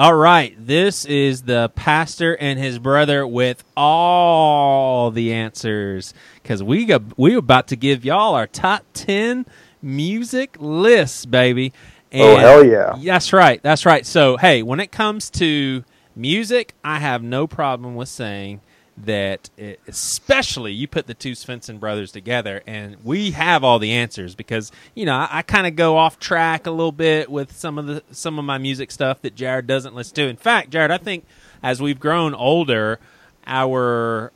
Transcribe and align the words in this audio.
All 0.00 0.14
right, 0.14 0.54
this 0.58 1.04
is 1.04 1.42
the 1.42 1.70
pastor 1.74 2.34
and 2.34 2.58
his 2.58 2.78
brother 2.78 3.26
with 3.26 3.62
all 3.76 5.10
the 5.10 5.34
answers 5.34 6.14
because 6.36 6.62
we 6.62 6.86
got 6.86 7.18
we 7.18 7.34
about 7.34 7.68
to 7.68 7.76
give 7.76 8.02
y'all 8.02 8.34
our 8.34 8.46
top 8.46 8.86
ten 8.94 9.44
music 9.82 10.56
lists, 10.58 11.26
baby. 11.26 11.74
Oh, 12.14 12.36
hell 12.38 12.64
yeah. 12.64 12.96
That's 12.98 13.34
right. 13.34 13.62
That's 13.62 13.84
right. 13.84 14.06
So 14.06 14.38
hey, 14.38 14.62
when 14.62 14.80
it 14.80 14.90
comes 14.90 15.28
to 15.32 15.84
music, 16.16 16.72
I 16.82 16.98
have 16.98 17.22
no 17.22 17.46
problem 17.46 17.94
with 17.94 18.08
saying 18.08 18.62
that, 19.04 19.50
it, 19.56 19.80
especially 19.86 20.72
you 20.72 20.86
put 20.88 21.06
the 21.06 21.14
two 21.14 21.32
Svensson 21.32 21.80
brothers 21.80 22.12
together, 22.12 22.62
and 22.66 22.96
we 23.04 23.32
have 23.32 23.64
all 23.64 23.78
the 23.78 23.92
answers 23.92 24.34
because 24.34 24.72
you 24.94 25.04
know 25.06 25.14
I, 25.14 25.28
I 25.30 25.42
kind 25.42 25.66
of 25.66 25.76
go 25.76 25.96
off 25.96 26.18
track 26.18 26.66
a 26.66 26.70
little 26.70 26.92
bit 26.92 27.30
with 27.30 27.56
some 27.56 27.78
of 27.78 27.86
the 27.86 28.02
some 28.12 28.38
of 28.38 28.44
my 28.44 28.58
music 28.58 28.90
stuff 28.90 29.22
that 29.22 29.34
Jared 29.34 29.66
doesn't 29.66 29.94
listen 29.94 30.14
to. 30.16 30.28
In 30.28 30.36
fact, 30.36 30.70
Jared, 30.70 30.90
I 30.90 30.98
think 30.98 31.24
as 31.62 31.80
we've 31.80 32.00
grown 32.00 32.34
older, 32.34 32.98
our 33.46 34.32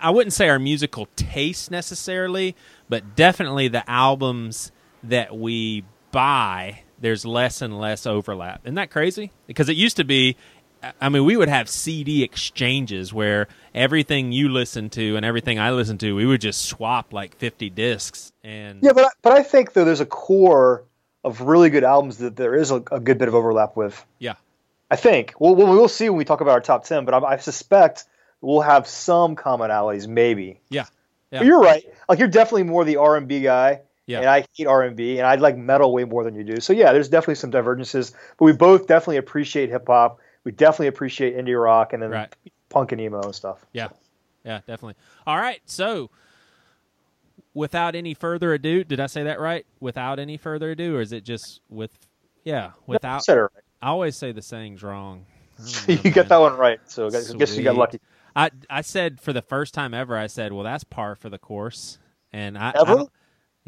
I 0.00 0.10
wouldn't 0.10 0.32
say 0.32 0.48
our 0.48 0.58
musical 0.58 1.08
taste 1.16 1.70
necessarily, 1.70 2.54
but 2.88 3.16
definitely 3.16 3.68
the 3.68 3.88
albums 3.90 4.72
that 5.02 5.36
we 5.36 5.84
buy 6.10 6.82
there's 7.00 7.24
less 7.24 7.62
and 7.62 7.78
less 7.78 8.06
overlap. 8.06 8.62
Isn't 8.64 8.74
that 8.74 8.90
crazy? 8.90 9.30
Because 9.46 9.68
it 9.68 9.76
used 9.76 9.96
to 9.98 10.04
be 10.04 10.36
I 11.00 11.08
mean, 11.08 11.24
we 11.24 11.36
would 11.36 11.48
have 11.48 11.68
CD 11.68 12.22
exchanges 12.22 13.12
where 13.12 13.48
everything 13.74 14.32
you 14.32 14.48
listen 14.48 14.90
to 14.90 15.16
and 15.16 15.24
everything 15.24 15.58
I 15.58 15.72
listen 15.72 15.98
to, 15.98 16.14
we 16.14 16.26
would 16.26 16.40
just 16.40 16.66
swap 16.66 17.12
like 17.12 17.36
50 17.36 17.70
discs. 17.70 18.32
And 18.44 18.82
yeah, 18.82 18.92
but 18.92 19.04
I, 19.04 19.08
but 19.22 19.32
I 19.32 19.42
think 19.42 19.72
though 19.72 19.84
there's 19.84 20.00
a 20.00 20.06
core 20.06 20.84
of 21.24 21.40
really 21.40 21.70
good 21.70 21.84
albums 21.84 22.18
that 22.18 22.36
there 22.36 22.54
is 22.54 22.70
a, 22.70 22.76
a 22.92 23.00
good 23.00 23.18
bit 23.18 23.28
of 23.28 23.34
overlap 23.34 23.76
with. 23.76 24.04
Yeah, 24.18 24.34
I 24.90 24.96
think. 24.96 25.34
Well, 25.38 25.54
we'll 25.54 25.88
see 25.88 26.08
when 26.08 26.18
we 26.18 26.24
talk 26.24 26.40
about 26.40 26.52
our 26.52 26.60
top 26.60 26.84
10, 26.84 27.04
but 27.04 27.14
I, 27.14 27.32
I 27.32 27.36
suspect 27.38 28.04
we'll 28.40 28.60
have 28.60 28.86
some 28.86 29.36
commonalities, 29.36 30.06
maybe. 30.06 30.60
Yeah, 30.70 30.86
yeah. 31.30 31.40
But 31.40 31.46
you're 31.46 31.60
right. 31.60 31.84
Like 32.08 32.18
you're 32.18 32.28
definitely 32.28 32.64
more 32.64 32.84
the 32.84 32.96
R 32.96 33.16
and 33.16 33.28
B 33.28 33.40
guy. 33.40 33.82
Yeah. 34.06 34.20
And 34.20 34.30
I 34.30 34.46
hate 34.56 34.66
R 34.66 34.82
and 34.82 34.96
B, 34.96 35.18
and 35.18 35.26
I 35.26 35.34
like 35.34 35.58
metal 35.58 35.92
way 35.92 36.04
more 36.04 36.24
than 36.24 36.34
you 36.34 36.42
do. 36.42 36.60
So 36.60 36.72
yeah, 36.72 36.94
there's 36.94 37.10
definitely 37.10 37.34
some 37.34 37.50
divergences, 37.50 38.12
but 38.38 38.46
we 38.46 38.52
both 38.52 38.86
definitely 38.86 39.18
appreciate 39.18 39.68
hip 39.68 39.86
hop 39.86 40.18
we 40.48 40.52
definitely 40.52 40.86
appreciate 40.86 41.36
indie 41.36 41.62
rock 41.62 41.92
and 41.92 42.02
then 42.02 42.08
right. 42.08 42.34
punk 42.70 42.92
and 42.92 43.00
emo 43.02 43.20
and 43.20 43.34
stuff. 43.34 43.66
Yeah, 43.74 43.88
yeah, 44.46 44.60
definitely. 44.66 44.94
All 45.26 45.36
right, 45.36 45.60
so 45.66 46.08
without 47.52 47.94
any 47.94 48.14
further 48.14 48.54
ado, 48.54 48.82
did 48.82 48.98
I 48.98 49.08
say 49.08 49.24
that 49.24 49.40
right? 49.40 49.66
Without 49.78 50.18
any 50.18 50.38
further 50.38 50.70
ado, 50.70 50.96
or 50.96 51.02
is 51.02 51.12
it 51.12 51.22
just 51.22 51.60
with? 51.68 51.90
Yeah, 52.44 52.70
without. 52.86 53.28
No, 53.28 53.36
right. 53.36 53.50
I 53.82 53.88
always 53.88 54.16
say 54.16 54.32
the 54.32 54.40
sayings 54.40 54.82
wrong. 54.82 55.26
you 55.86 55.98
get 55.98 56.30
that 56.30 56.40
one 56.40 56.56
right, 56.56 56.80
so 56.86 57.08
I 57.08 57.10
guess 57.10 57.54
you 57.54 57.62
got 57.62 57.76
lucky. 57.76 58.00
I 58.34 58.50
I 58.70 58.80
said 58.80 59.20
for 59.20 59.34
the 59.34 59.42
first 59.42 59.74
time 59.74 59.92
ever, 59.92 60.16
I 60.16 60.28
said, 60.28 60.54
"Well, 60.54 60.64
that's 60.64 60.82
par 60.82 61.14
for 61.14 61.28
the 61.28 61.38
course," 61.38 61.98
and 62.32 62.56
I, 62.56 62.72
ever? 62.74 63.00
I 63.00 63.04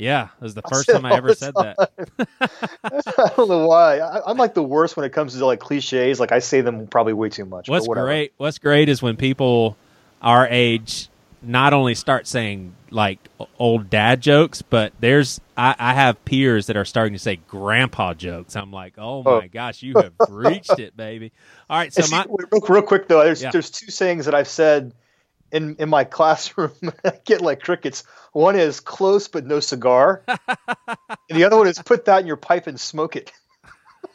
yeah, 0.01 0.29
it 0.41 0.43
was 0.43 0.55
the 0.55 0.63
first 0.63 0.89
time 0.89 1.05
I 1.05 1.13
ever 1.13 1.35
said 1.35 1.55
time. 1.55 1.75
that. 1.77 1.91
I 2.83 3.33
don't 3.37 3.49
know 3.49 3.67
why. 3.67 3.99
I, 3.99 4.31
am 4.31 4.37
like 4.37 4.55
the 4.55 4.63
worst 4.63 4.97
when 4.97 5.05
it 5.05 5.13
comes 5.13 5.37
to 5.37 5.45
like 5.45 5.61
cliches. 5.61 6.19
Like 6.19 6.33
I 6.33 6.39
say 6.39 6.61
them 6.61 6.87
probably 6.87 7.13
way 7.13 7.29
too 7.29 7.45
much. 7.45 7.69
What's 7.69 7.87
great? 7.87 8.33
What's 8.37 8.59
great 8.59 8.89
is 8.89 9.03
when 9.03 9.17
people 9.17 9.77
our 10.23 10.47
age 10.49 11.09
not 11.43 11.73
only 11.73 11.95
start 11.95 12.27
saying 12.27 12.75
like 12.91 13.19
old 13.59 13.89
dad 13.89 14.21
jokes, 14.21 14.63
but 14.63 14.93
there's 15.01 15.41
I, 15.57 15.75
I 15.79 15.95
have 15.95 16.23
peers 16.25 16.67
that 16.67 16.77
are 16.77 16.85
starting 16.85 17.13
to 17.13 17.19
say 17.19 17.37
grandpa 17.49 18.15
jokes. 18.15 18.57
I'm 18.57 18.73
like, 18.73 18.95
oh, 18.99 19.23
oh. 19.25 19.41
my 19.41 19.45
oh. 19.45 19.49
gosh, 19.51 19.83
you 19.83 19.95
have 19.97 20.13
reached 20.29 20.79
it, 20.79 20.97
baby. 20.97 21.33
All 21.69 21.79
right, 21.79 21.93
so 21.93 22.07
my 22.11 22.27
real, 22.29 22.61
real 22.69 22.83
quick 22.83 23.09
though, 23.09 23.23
there's 23.23 23.43
yeah. 23.43 23.51
there's 23.51 23.71
two 23.71 23.91
sayings 23.91 24.25
that 24.25 24.35
I've 24.35 24.49
said 24.49 24.93
in 25.53 25.77
in 25.79 25.89
my 25.89 26.05
classroom. 26.05 26.73
I 27.05 27.13
get 27.25 27.41
like 27.41 27.61
crickets. 27.61 28.05
One 28.33 28.57
is 28.57 28.81
close 28.81 29.29
but 29.29 29.47
no 29.47 29.61
cigar, 29.61 30.23
and 30.27 30.39
the 31.29 31.45
other 31.45 31.57
one 31.57 31.67
is 31.67 31.79
put 31.79 32.05
that 32.07 32.21
in 32.21 32.27
your 32.27 32.37
pipe 32.37 32.67
and 32.67 32.79
smoke 32.79 33.17
it. 33.17 33.33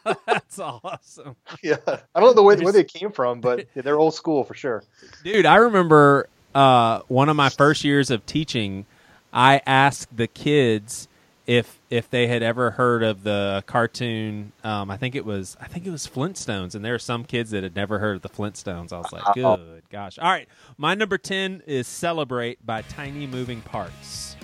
That's 0.26 0.60
awesome. 0.60 1.36
Yeah, 1.62 1.78
I 1.88 2.20
don't 2.20 2.30
know 2.30 2.34
the 2.34 2.44
way 2.44 2.56
where 2.58 2.74
they 2.74 2.84
came 2.84 3.12
from, 3.12 3.42
but 3.42 3.68
they're 3.76 3.98
old 3.98 4.14
school 4.14 4.44
for 4.44 4.54
sure. 4.54 4.84
Dude, 5.24 5.46
I 5.46 5.56
remember 5.56 6.30
uh, 6.54 7.02
one 7.08 7.30
of 7.30 7.36
my 7.36 7.50
first 7.50 7.84
years 7.84 8.12
of 8.12 8.26
teaching. 8.26 8.86
I 9.34 9.62
asked 9.66 10.16
the 10.16 10.28
kids 10.28 11.10
if 11.48 11.80
if 11.90 12.10
they 12.10 12.28
had 12.28 12.42
ever 12.42 12.72
heard 12.72 13.04
of 13.04 13.24
the 13.24 13.64
cartoon. 13.68 14.52
Um, 14.64 14.90
I 14.90 14.98
think 14.98 15.16
it 15.16 15.26
was 15.26 15.56
I 15.60 15.68
think 15.68 15.86
it 15.86 15.92
was 15.92 16.08
Flintstones, 16.08 16.76
and 16.76 16.84
there 16.84 16.96
are 16.96 17.00
some 17.00 17.24
kids 17.24 17.52
that 17.52 17.64
had 17.64 17.76
never 17.76 18.00
heard 18.00 18.18
of 18.18 18.22
the 18.22 18.30
Flintstones. 18.30 18.92
I 18.92 18.98
was 18.98 19.12
like, 19.12 19.36
good 19.36 19.84
gosh! 19.90 20.18
All 20.20 20.30
right, 20.30 20.48
my 20.78 20.96
number 20.96 21.18
ten 21.18 21.62
is 21.66 21.88
"Celebrate" 21.88 22.66
by 22.66 22.82
Tiny 22.84 23.28
Moving 23.28 23.62
Parts. 23.62 24.36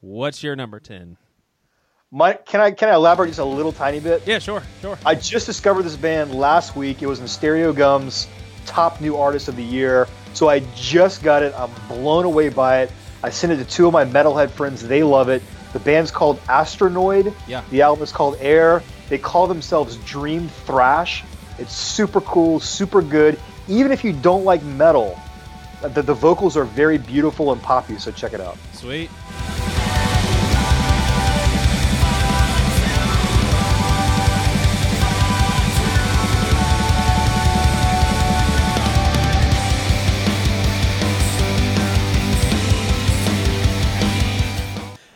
What's 0.00 0.42
your 0.42 0.54
number 0.54 0.78
ten? 0.78 1.16
My, 2.14 2.34
can 2.34 2.60
I 2.60 2.72
can 2.72 2.90
I 2.90 2.94
elaborate 2.94 3.28
just 3.28 3.38
a 3.38 3.44
little 3.44 3.72
tiny 3.72 3.98
bit? 3.98 4.26
Yeah, 4.26 4.38
sure, 4.38 4.62
sure. 4.82 4.98
I 5.06 5.14
just 5.14 5.46
discovered 5.46 5.84
this 5.84 5.96
band 5.96 6.34
last 6.34 6.76
week. 6.76 7.02
It 7.02 7.06
was 7.06 7.20
in 7.20 7.24
Stereogum's 7.24 8.28
top 8.66 9.00
new 9.00 9.16
artist 9.16 9.48
of 9.48 9.56
the 9.56 9.64
year. 9.64 10.06
So 10.34 10.46
I 10.46 10.60
just 10.76 11.22
got 11.22 11.42
it. 11.42 11.54
I'm 11.56 11.70
blown 11.88 12.26
away 12.26 12.50
by 12.50 12.82
it. 12.82 12.92
I 13.22 13.30
sent 13.30 13.54
it 13.54 13.56
to 13.56 13.64
two 13.64 13.86
of 13.86 13.94
my 13.94 14.04
metalhead 14.04 14.50
friends. 14.50 14.86
They 14.86 15.02
love 15.02 15.30
it. 15.30 15.42
The 15.72 15.78
band's 15.78 16.10
called 16.10 16.38
Astronoid. 16.42 17.34
Yeah. 17.48 17.64
The 17.70 17.80
album 17.80 18.04
is 18.04 18.12
called 18.12 18.36
Air. 18.40 18.82
They 19.08 19.16
call 19.16 19.46
themselves 19.46 19.96
Dream 20.04 20.48
Thrash. 20.48 21.24
It's 21.58 21.74
super 21.74 22.20
cool, 22.20 22.60
super 22.60 23.00
good. 23.00 23.40
Even 23.68 23.90
if 23.90 24.04
you 24.04 24.12
don't 24.12 24.44
like 24.44 24.62
metal, 24.62 25.18
the, 25.80 26.02
the 26.02 26.14
vocals 26.14 26.58
are 26.58 26.64
very 26.64 26.98
beautiful 26.98 27.52
and 27.52 27.62
poppy. 27.62 27.96
So 27.96 28.10
check 28.10 28.34
it 28.34 28.40
out. 28.40 28.58
Sweet. 28.74 29.08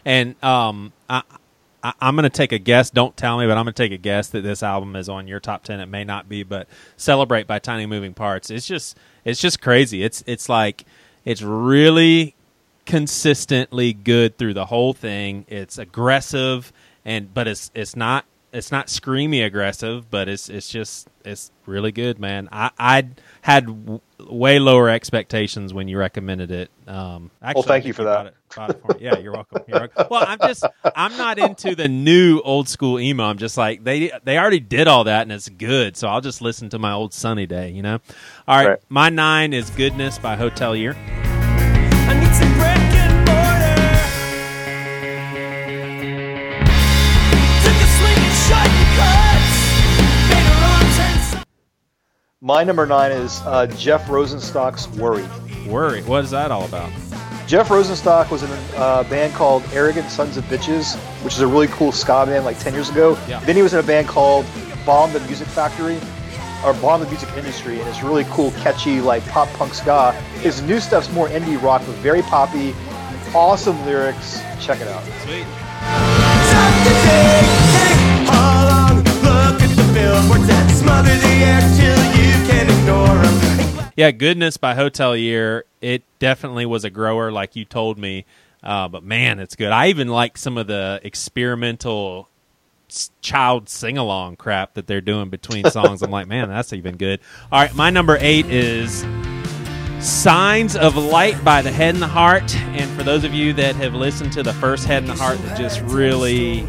And 0.06 0.42
um, 0.42 0.94
I, 1.10 1.22
I 1.82 1.92
am 2.00 2.16
going 2.16 2.22
to 2.22 2.30
take 2.30 2.52
a 2.52 2.58
guess. 2.58 2.88
Don't 2.88 3.14
tell 3.16 3.38
me, 3.38 3.46
but 3.46 3.58
I'm 3.58 3.64
going 3.64 3.74
to 3.74 3.82
take 3.82 3.92
a 3.92 3.98
guess 3.98 4.28
that 4.28 4.40
this 4.40 4.62
album 4.62 4.96
is 4.96 5.10
on 5.10 5.28
your 5.28 5.40
top 5.40 5.64
ten. 5.64 5.80
It 5.80 5.86
may 5.86 6.04
not 6.04 6.28
be, 6.28 6.42
but 6.42 6.68
"Celebrate" 6.96 7.46
by 7.46 7.58
Tiny 7.58 7.84
Moving 7.84 8.14
Parts. 8.14 8.50
It's 8.50 8.66
just 8.66 8.96
it's 9.24 9.40
just 9.40 9.60
crazy. 9.60 10.02
It's 10.02 10.24
it's 10.26 10.48
like 10.48 10.84
it's 11.24 11.42
really 11.42 12.34
consistently 12.86 13.92
good 13.92 14.38
through 14.38 14.54
the 14.54 14.66
whole 14.66 14.94
thing. 14.94 15.44
It's 15.48 15.76
aggressive 15.76 16.72
and 17.06 17.32
but 17.32 17.46
it's 17.48 17.70
it's 17.74 17.96
not 17.96 18.26
it's 18.56 18.72
not 18.72 18.86
screamy 18.86 19.44
aggressive, 19.44 20.10
but 20.10 20.28
it's 20.28 20.48
it's 20.48 20.68
just 20.68 21.08
it's 21.24 21.50
really 21.66 21.92
good, 21.92 22.18
man. 22.18 22.48
I 22.50 22.70
I 22.78 23.08
had 23.42 23.66
w- 23.66 24.00
way 24.18 24.58
lower 24.58 24.88
expectations 24.88 25.74
when 25.74 25.88
you 25.88 25.98
recommended 25.98 26.50
it. 26.50 26.70
Um, 26.86 27.30
actually, 27.42 27.60
well, 27.60 27.68
thank 27.68 27.84
you 27.84 27.92
for 27.92 28.04
that. 28.04 28.26
It, 28.26 28.34
it 28.56 29.00
yeah, 29.00 29.18
you're 29.18 29.34
welcome. 29.34 29.62
You're 29.68 29.80
welcome. 29.80 30.06
Well, 30.10 30.24
I'm 30.26 30.38
just 30.38 30.64
I'm 30.96 31.16
not 31.18 31.38
into 31.38 31.74
the 31.74 31.88
new 31.88 32.40
old 32.40 32.68
school 32.68 32.98
emo. 32.98 33.24
I'm 33.24 33.38
just 33.38 33.58
like 33.58 33.84
they 33.84 34.10
they 34.24 34.38
already 34.38 34.60
did 34.60 34.88
all 34.88 35.04
that 35.04 35.22
and 35.22 35.32
it's 35.32 35.50
good, 35.50 35.96
so 35.96 36.08
I'll 36.08 36.22
just 36.22 36.40
listen 36.40 36.70
to 36.70 36.78
my 36.78 36.92
old 36.92 37.12
sunny 37.12 37.46
day. 37.46 37.70
You 37.70 37.82
know. 37.82 37.98
All 38.48 38.56
right, 38.56 38.68
right. 38.68 38.78
my 38.88 39.10
nine 39.10 39.52
is 39.52 39.68
Goodness 39.70 40.18
by 40.18 40.36
Hotelier. 40.36 41.25
My 52.46 52.62
number 52.62 52.86
nine 52.86 53.10
is 53.10 53.42
uh, 53.44 53.66
Jeff 53.76 54.06
Rosenstock's 54.06 54.86
Worry. 54.96 55.26
Worry. 55.68 56.02
What 56.02 56.22
is 56.22 56.30
that 56.30 56.52
all 56.52 56.64
about? 56.64 56.92
Jeff 57.48 57.66
Rosenstock 57.70 58.30
was 58.30 58.44
in 58.44 58.50
a 58.52 58.76
uh, 58.76 59.02
band 59.10 59.34
called 59.34 59.64
Arrogant 59.72 60.08
Sons 60.08 60.36
of 60.36 60.44
Bitches, 60.44 60.94
which 61.24 61.34
is 61.34 61.40
a 61.40 61.46
really 61.48 61.66
cool 61.66 61.90
ska 61.90 62.24
band 62.24 62.44
like 62.44 62.56
10 62.60 62.72
years 62.72 62.88
ago. 62.88 63.18
Yeah. 63.26 63.40
Then 63.40 63.56
he 63.56 63.62
was 63.62 63.74
in 63.74 63.80
a 63.80 63.82
band 63.82 64.06
called 64.06 64.46
Bomb 64.84 65.12
the 65.12 65.18
Music 65.22 65.48
Factory, 65.48 65.98
or 66.64 66.72
Bomb 66.74 67.00
the 67.00 67.08
Music 67.08 67.28
Industry, 67.36 67.80
and 67.80 67.88
it's 67.88 68.04
really 68.04 68.22
cool, 68.30 68.52
catchy, 68.52 69.00
like 69.00 69.26
pop 69.26 69.48
punk 69.54 69.74
ska. 69.74 70.12
His 70.38 70.62
new 70.62 70.78
stuff's 70.78 71.10
more 71.12 71.26
indie 71.30 71.60
rock, 71.60 71.82
but 71.84 71.96
very 71.96 72.22
poppy, 72.22 72.76
awesome 73.34 73.84
lyrics. 73.84 74.40
Check 74.60 74.80
it 74.80 74.86
out. 74.86 75.02
Sweet. 75.24 75.46
Yeah, 83.96 84.10
Goodness 84.10 84.58
by 84.58 84.74
Hotelier. 84.74 85.62
It 85.80 86.02
definitely 86.18 86.66
was 86.66 86.84
a 86.84 86.90
grower, 86.90 87.32
like 87.32 87.56
you 87.56 87.64
told 87.64 87.98
me. 87.98 88.26
Uh, 88.62 88.88
but 88.88 89.02
man, 89.02 89.38
it's 89.38 89.56
good. 89.56 89.70
I 89.70 89.88
even 89.88 90.08
like 90.08 90.36
some 90.36 90.58
of 90.58 90.66
the 90.66 91.00
experimental 91.02 92.28
child 93.22 93.68
sing 93.68 93.96
along 93.96 94.36
crap 94.36 94.74
that 94.74 94.86
they're 94.86 95.00
doing 95.00 95.30
between 95.30 95.64
songs. 95.70 96.02
I'm 96.02 96.10
like, 96.10 96.26
man, 96.26 96.48
that's 96.48 96.72
even 96.72 96.96
good. 96.96 97.20
All 97.50 97.60
right, 97.60 97.74
my 97.74 97.88
number 97.88 98.18
eight 98.20 98.46
is 98.46 99.06
Signs 100.00 100.76
of 100.76 100.96
Light 100.96 101.42
by 101.42 101.62
the 101.62 101.72
Head 101.72 101.94
and 101.94 102.02
the 102.02 102.06
Heart. 102.06 102.54
And 102.56 102.90
for 102.90 103.02
those 103.02 103.24
of 103.24 103.32
you 103.32 103.52
that 103.54 103.76
have 103.76 103.94
listened 103.94 104.32
to 104.34 104.42
the 104.42 104.52
first 104.54 104.84
Head 104.84 105.02
and 105.04 105.10
the 105.10 105.16
Heart, 105.16 105.38
that 105.38 105.56
just 105.56 105.80
really, 105.82 106.66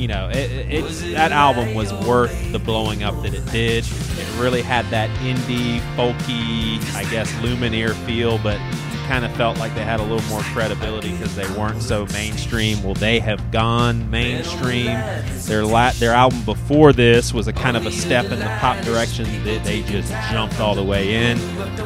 you 0.00 0.08
know, 0.08 0.28
it, 0.30 0.50
it, 0.50 0.72
it- 0.84 1.12
that 1.14 1.30
album 1.32 1.74
was 1.74 1.92
worth 1.92 2.52
the 2.52 2.58
blowing 2.58 3.02
up 3.02 3.14
that 3.22 3.34
it 3.34 3.44
did. 3.52 3.84
It 3.84 4.40
really 4.40 4.62
had 4.62 4.86
that 4.86 5.10
indie, 5.20 5.78
folky, 5.96 6.78
I 6.94 7.04
guess, 7.10 7.30
Lumineer 7.34 7.94
feel, 8.06 8.38
but 8.38 8.58
kind 9.06 9.24
of 9.24 9.32
felt 9.36 9.58
like 9.58 9.74
they 9.74 9.82
had 9.84 9.98
a 9.98 10.02
little 10.04 10.26
more 10.30 10.40
credibility 10.42 11.10
because 11.10 11.34
they 11.34 11.46
weren't 11.58 11.82
so 11.82 12.06
mainstream. 12.12 12.80
Well, 12.82 12.94
they 12.94 13.18
have 13.18 13.50
gone 13.50 14.08
mainstream. 14.10 14.86
Their 15.46 15.64
la- 15.66 15.90
their 15.92 16.12
album 16.12 16.42
before 16.44 16.92
this 16.92 17.34
was 17.34 17.48
a 17.48 17.52
kind 17.52 17.76
of 17.76 17.84
a 17.86 17.90
step 17.90 18.26
in 18.26 18.38
the 18.38 18.56
pop 18.60 18.82
direction 18.84 19.24
that 19.44 19.64
they 19.64 19.82
just 19.82 20.12
jumped 20.30 20.60
all 20.60 20.74
the 20.76 20.84
way 20.84 21.14
in, 21.30 21.38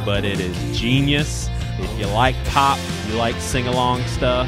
but 0.05 0.23
it 0.23 0.39
is 0.39 0.55
genius. 0.79 1.49
If 1.79 1.99
you 1.99 2.05
like 2.07 2.35
pop, 2.45 2.77
you 3.09 3.15
like 3.15 3.35
sing 3.41 3.67
along 3.67 4.03
stuff, 4.05 4.47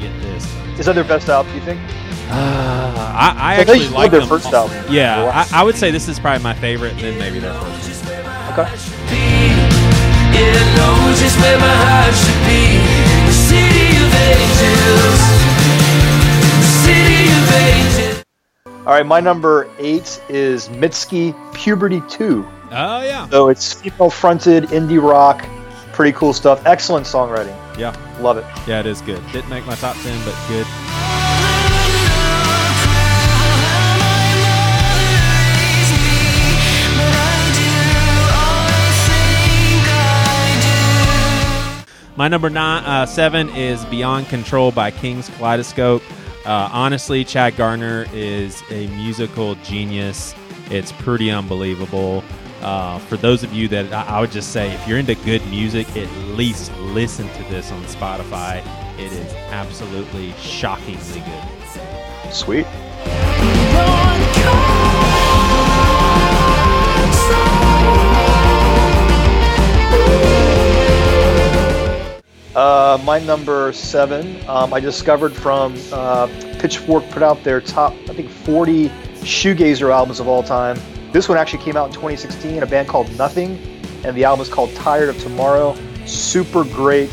get 0.00 0.12
this. 0.20 0.44
Is 0.78 0.86
that 0.86 0.94
their 0.94 1.04
best 1.04 1.28
album? 1.30 1.52
You 1.54 1.62
think? 1.62 1.80
Uh, 2.30 2.94
I, 3.16 3.34
I 3.38 3.56
So 3.56 3.60
actually 3.72 3.84
love 3.86 3.92
like 3.94 4.10
their 4.10 4.20
them. 4.20 4.28
first 4.28 4.52
album. 4.52 4.76
Yeah, 4.90 5.24
Wow. 5.24 5.30
I, 5.34 5.60
I 5.60 5.62
would 5.64 5.76
say 5.76 5.90
this 5.90 6.08
is 6.08 6.18
probably 6.20 6.42
my 6.42 6.54
favorite, 6.54 6.92
and 6.92 7.00
then 7.00 7.18
maybe 7.18 7.38
their 7.38 7.54
first. 7.54 8.04
Okay. 8.52 8.68
It 10.40 10.76
knows 10.76 11.18
just 11.20 11.38
where 11.40 11.58
my 11.58 11.66
heart 11.66 12.14
should 12.14 12.42
be. 12.46 12.78
The 13.26 13.32
city 13.32 13.96
of 13.96 14.14
angels. 14.28 15.20
The 16.58 16.66
city 16.84 17.24
of 17.32 17.52
angels. 17.54 18.24
All 18.86 18.94
right, 18.94 19.06
my 19.06 19.20
number 19.20 19.68
eight 19.78 20.20
is 20.28 20.68
Mitski 20.68 21.34
Puberty 21.54 22.02
2. 22.08 22.46
Oh 22.70 23.02
yeah, 23.02 23.28
So 23.30 23.48
it's 23.48 23.72
female 23.72 24.10
fronted 24.10 24.64
indie 24.64 25.02
rock. 25.02 25.44
Pretty 25.92 26.12
cool 26.16 26.32
stuff. 26.32 26.64
Excellent 26.66 27.06
songwriting. 27.06 27.56
yeah, 27.78 27.96
Love 28.20 28.36
it. 28.38 28.44
yeah. 28.68 28.80
It 28.80 28.86
is 28.86 29.00
good. 29.00 29.20
Didn't 29.32 29.48
make 29.50 29.66
my 29.66 29.74
top 29.76 29.96
ten, 29.96 30.16
but 30.24 30.34
good. 30.48 30.66
My 42.18 42.26
number 42.26 42.50
nine, 42.50 42.82
uh, 42.82 43.06
seven 43.06 43.48
is 43.50 43.84
Beyond 43.84 44.26
Control 44.26 44.72
by 44.72 44.90
Kings 44.90 45.28
Kaleidoscope. 45.36 46.02
Uh, 46.44 46.68
honestly, 46.72 47.24
Chad 47.24 47.56
Gardner 47.56 48.06
is 48.12 48.60
a 48.72 48.88
musical 48.88 49.54
genius. 49.62 50.34
It's 50.68 50.90
pretty 50.90 51.30
unbelievable. 51.30 52.24
Uh, 52.60 52.98
for 52.98 53.16
those 53.16 53.44
of 53.44 53.52
you 53.52 53.68
that 53.68 53.92
I, 53.92 54.16
I 54.16 54.20
would 54.20 54.32
just 54.32 54.50
say, 54.50 54.74
if 54.74 54.88
you're 54.88 54.98
into 54.98 55.14
good 55.14 55.46
music, 55.46 55.88
at 55.96 56.10
least 56.34 56.76
listen 56.78 57.28
to 57.28 57.42
this 57.50 57.70
on 57.70 57.84
Spotify. 57.84 58.66
It 58.98 59.12
is 59.12 59.32
absolutely 59.52 60.32
shockingly 60.40 61.20
good. 61.20 62.32
Sweet. 62.32 62.66
Uh, 72.58 72.98
my 73.04 73.20
number 73.20 73.72
seven, 73.72 74.36
um, 74.48 74.74
I 74.74 74.80
discovered 74.80 75.32
from 75.32 75.76
uh, 75.92 76.26
Pitchfork 76.58 77.08
put 77.10 77.22
out 77.22 77.44
their 77.44 77.60
top, 77.60 77.92
I 78.08 78.14
think, 78.14 78.28
40 78.28 78.88
shoegazer 79.20 79.94
albums 79.94 80.18
of 80.18 80.26
all 80.26 80.42
time. 80.42 80.76
This 81.12 81.28
one 81.28 81.38
actually 81.38 81.62
came 81.62 81.76
out 81.76 81.86
in 81.86 81.92
2016, 81.92 82.60
a 82.60 82.66
band 82.66 82.88
called 82.88 83.16
Nothing, 83.16 83.60
and 84.02 84.16
the 84.16 84.24
album 84.24 84.42
is 84.42 84.52
called 84.52 84.74
Tired 84.74 85.08
of 85.08 85.16
Tomorrow. 85.20 85.76
Super 86.04 86.64
great 86.64 87.10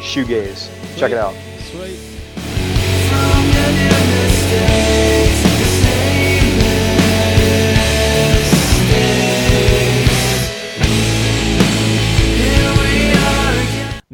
shoegaze. 0.00 0.70
Check 0.96 1.12
it 1.12 1.18
out. 1.18 1.34
Sweet. 1.58 2.16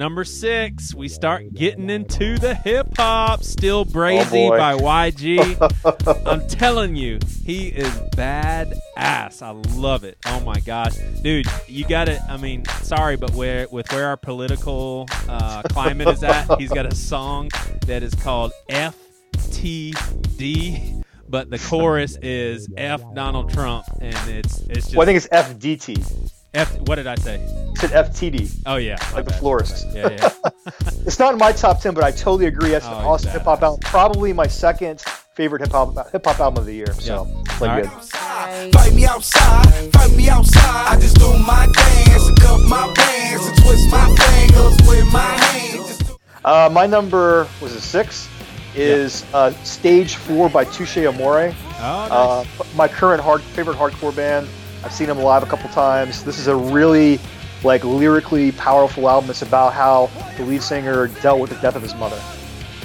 Number 0.03 0.25
six, 0.25 0.93
we 0.97 1.07
start 1.07 1.55
getting 1.55 1.89
into 1.89 2.37
the 2.37 2.57
hip 2.57 2.89
hop. 2.97 3.45
Still 3.45 3.85
Brazy 3.85 4.49
boy. 4.49 4.59
by 4.59 4.75
YG. 4.77 6.27
I'm 6.27 6.45
telling 6.49 6.97
you, 6.97 7.21
he 7.45 7.69
is 7.69 7.97
bad 8.17 8.75
ass. 8.97 9.43
I 9.43 9.51
love 9.77 10.03
it. 10.03 10.19
Oh 10.27 10.41
my 10.41 10.59
gosh, 10.59 10.97
dude, 11.23 11.47
you 11.69 11.87
got 11.87 12.09
it. 12.09 12.21
I 12.29 12.37
mean, 12.37 12.65
sorry, 12.83 13.15
but 13.15 13.31
where 13.35 13.69
with 13.71 13.93
where 13.93 14.09
our 14.09 14.17
political 14.17 15.07
uh, 15.29 15.63
climate 15.69 16.09
is 16.09 16.25
at, 16.25 16.59
he's 16.59 16.73
got 16.73 16.87
a 16.87 16.97
song 16.97 17.51
that 17.87 18.03
is 18.03 18.13
called 18.17 18.51
FTD. 18.71 20.25
But 21.29 21.49
the 21.49 21.61
chorus 21.61 22.19
is 22.23 22.69
F 22.77 23.05
Donald 23.15 23.53
Trump, 23.53 23.85
and 24.01 24.17
it's 24.29 24.63
it's 24.63 24.87
just 24.87 24.97
Well, 24.97 25.09
I 25.09 25.13
think 25.13 25.19
it's 25.19 25.29
FDT. 25.29 26.42
F. 26.55 26.79
What 26.81 26.97
did 26.97 27.07
I 27.07 27.15
say? 27.15 27.37
It 27.37 27.79
said 27.79 27.91
FTD, 27.91 28.51
Oh 28.67 28.77
yeah, 28.77 28.97
my 29.11 29.17
like 29.17 29.25
the 29.25 29.31
bad. 29.31 29.41
florist. 29.41 29.87
Yeah, 29.95 30.11
yeah. 30.11 30.31
It's 31.07 31.19
not 31.19 31.33
in 31.33 31.39
my 31.39 31.51
top 31.53 31.81
10, 31.81 31.95
but 31.95 32.05
I 32.05 32.11
totally 32.13 32.47
agree. 32.47 32.71
That's 32.71 32.87
an 32.87 32.93
Oh, 32.93 33.09
awesome 33.09 33.29
he's 33.31 33.33
hip 33.39 33.43
hop 33.45 33.63
album. 33.63 33.81
Probably 33.81 34.33
my 34.33 34.47
second 34.47 35.01
favorite 35.35 35.63
hip 35.63 35.73
hop 35.73 35.95
hip 36.13 36.25
hop 36.25 36.39
album 36.41 36.61
of 36.61 36.67
the 36.67 36.75
year. 36.75 36.93
So, 36.95 37.27
Yeah. 37.27 37.41
it's 37.47 37.61
like 37.61 37.71
All 37.71 37.81
good. 37.81 37.87
right. 37.91 38.73
Fight 38.75 38.93
me 38.95 39.05
outside, 39.07 39.93
fight 39.95 40.13
me 40.13 40.29
outside. 40.29 40.87
I 40.97 41.01
just 41.01 41.17
do 41.19 41.27
my 41.39 41.67
dance 41.73 42.29
and 42.29 42.39
cup 42.41 42.61
my 42.69 42.93
bands 42.93 43.47
and 43.49 43.57
twist 43.63 43.91
my 43.91 44.15
fingers 44.15 44.89
with 44.89 45.13
my 45.13 45.21
hands. 45.21 45.99
Do- 45.99 46.17
Uh, 46.45 46.69
my 46.71 46.87
number 46.87 47.49
was 47.63 47.73
it 47.75 47.81
six? 47.81 48.29
Is 48.77 49.25
uh, 49.35 49.53
Stage 49.65 50.17
Four 50.17 50.49
by 50.51 50.65
Touché 50.67 51.11
Amoré. 51.11 51.55
Oh, 51.81 51.83
Uh, 51.83 52.65
my 52.77 52.89
current 52.89 53.23
hard 53.23 53.41
favorite 53.43 53.77
hardcore 53.79 54.15
band. 54.15 54.47
I've 54.85 54.93
seen 54.93 55.07
them 55.09 55.19
live 55.19 55.43
a 55.43 55.47
couple 55.47 55.69
times. 55.71 56.25
This 56.25 56.39
is 56.39 56.47
a 56.49 56.57
really 56.57 57.19
like 57.65 57.85
lyrically 57.85 58.53
powerful 58.53 59.09
album. 59.09 59.31
It's 59.31 59.43
about 59.43 59.73
how 59.73 60.11
the 60.37 60.45
lead 60.45 60.63
singer 60.63 61.09
dealt 61.23 61.41
with 61.41 61.51
the 61.51 61.57
death 61.57 61.77
of 61.77 61.83
his 61.83 61.95
mother. 61.95 62.21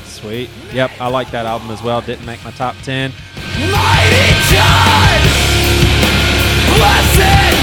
sweet. 0.06 0.50
Yep, 0.74 0.92
I 1.00 1.08
like 1.10 1.32
that 1.32 1.46
album 1.46 1.70
as 1.72 1.82
well. 1.84 2.02
Didn't 2.02 2.26
make 2.26 2.44
my 2.44 2.52
top 2.52 2.76
ten. 2.84 3.12
Mighty 3.58 4.34
God, 4.54 5.22
blessed, 6.78 7.58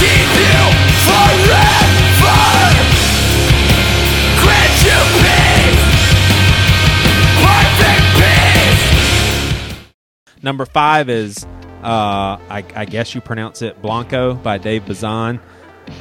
keep 0.00 0.28
you 0.40 0.60
forever. 1.04 2.40
Grant 4.40 4.78
you 4.84 5.00
peace, 5.20 5.84
perfect 7.44 8.06
peace. 9.84 10.42
Number 10.42 10.64
five 10.66 11.08
is, 11.10 11.46
uh, 11.82 12.38
I, 12.48 12.64
I 12.74 12.84
guess 12.84 13.14
you 13.14 13.20
pronounce 13.20 13.62
it 13.62 13.80
Blanco 13.80 14.34
by 14.34 14.58
Dave 14.58 14.86
Bazan. 14.86 15.40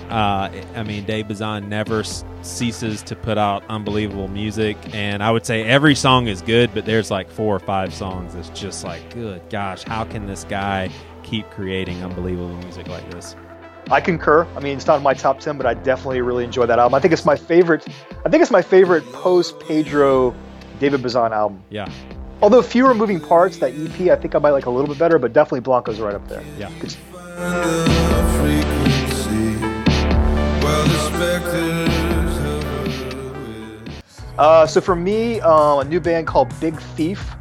Uh, 0.09 0.49
I 0.75 0.83
mean, 0.83 1.05
Dave 1.05 1.29
Bazan 1.29 1.69
never 1.69 2.01
s- 2.01 2.25
ceases 2.41 3.01
to 3.03 3.15
put 3.15 3.37
out 3.37 3.63
unbelievable 3.69 4.27
music, 4.27 4.75
and 4.93 5.23
I 5.23 5.31
would 5.31 5.45
say 5.45 5.63
every 5.63 5.95
song 5.95 6.27
is 6.27 6.41
good, 6.41 6.73
but 6.73 6.85
there's 6.85 7.09
like 7.09 7.29
four 7.29 7.55
or 7.55 7.59
five 7.59 7.93
songs 7.93 8.33
that's 8.33 8.49
just 8.49 8.83
like, 8.83 9.13
good 9.13 9.41
gosh, 9.49 9.83
how 9.83 10.03
can 10.03 10.27
this 10.27 10.43
guy 10.43 10.89
keep 11.23 11.49
creating 11.51 12.03
unbelievable 12.03 12.55
music 12.57 12.87
like 12.89 13.09
this? 13.11 13.35
I 13.89 14.01
concur. 14.01 14.45
I 14.57 14.59
mean, 14.59 14.75
it's 14.75 14.87
not 14.87 14.97
in 14.97 15.03
my 15.03 15.13
top 15.13 15.39
ten, 15.39 15.55
but 15.55 15.65
I 15.65 15.73
definitely 15.73 16.19
really 16.19 16.43
enjoy 16.43 16.65
that 16.65 16.79
album. 16.79 16.93
I 16.93 16.99
think 16.99 17.13
it's 17.13 17.25
my 17.25 17.37
favorite. 17.37 17.87
I 18.25 18.29
think 18.29 18.41
it's 18.41 18.51
my 18.51 18.61
favorite 18.61 19.05
post 19.13 19.57
Pedro 19.61 20.35
David 20.79 21.01
Bazan 21.01 21.31
album. 21.31 21.63
Yeah, 21.69 21.89
Although 22.41 22.61
fewer 22.61 22.93
moving 22.93 23.19
parts, 23.19 23.57
that 23.57 23.73
EP 23.73 24.09
I 24.11 24.15
think 24.15 24.35
I 24.35 24.39
might 24.39 24.51
like 24.51 24.67
a 24.67 24.69
little 24.69 24.87
bit 24.87 24.99
better, 24.99 25.17
but 25.17 25.33
definitely 25.33 25.61
Blanco's 25.61 25.99
right 25.99 26.13
up 26.13 26.27
there. 26.27 26.43
yeah. 26.57 26.69
Good 26.79 26.91
frequency. 28.37 29.59
Well, 30.63 30.87
the 30.87 30.99
specters 31.07 32.37
of 32.45 34.39
Uh, 34.39 34.67
so 34.67 34.79
for 34.81 34.95
me, 34.95 35.41
um, 35.41 35.79
a 35.79 35.83
new 35.83 35.99
band 35.99 36.27
called 36.27 36.47
Big 36.59 36.79
Thief. 36.79 37.33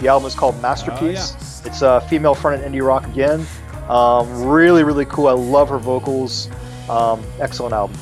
The 0.00 0.08
album 0.08 0.26
is 0.26 0.34
called 0.34 0.60
Masterpiece. 0.62 1.62
It's 1.66 1.82
a 1.82 2.00
female 2.02 2.34
fronted 2.34 2.70
indie 2.70 2.86
rock 2.86 3.06
again. 3.06 3.46
Um, 3.88 4.44
really, 4.44 4.82
really 4.82 5.04
cool. 5.06 5.28
I 5.28 5.32
love 5.32 5.68
her 5.68 5.78
vocals. 5.78 6.48
Um, 6.88 7.22
excellent 7.40 7.74
album. 7.74 7.96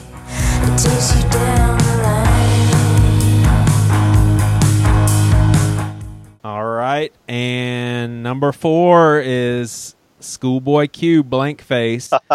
Right, 6.76 7.12
and 7.26 8.22
number 8.22 8.52
four 8.52 9.20
is 9.20 9.96
Schoolboy 10.20 10.88
Q, 10.88 11.22
blank 11.22 11.62
face. 11.62 12.10